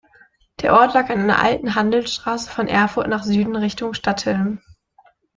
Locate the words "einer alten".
1.19-1.75